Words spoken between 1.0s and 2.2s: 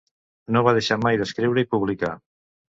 mai d'escriure i publicar.